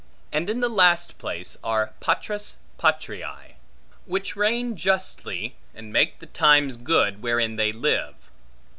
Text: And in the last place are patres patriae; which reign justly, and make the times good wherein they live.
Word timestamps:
And 0.31 0.49
in 0.49 0.61
the 0.61 0.67
last 0.67 1.19
place 1.19 1.57
are 1.63 1.93
patres 1.99 2.55
patriae; 2.79 3.53
which 4.07 4.35
reign 4.35 4.75
justly, 4.75 5.57
and 5.75 5.93
make 5.93 6.17
the 6.17 6.25
times 6.25 6.75
good 6.75 7.21
wherein 7.21 7.55
they 7.55 7.71
live. 7.71 8.15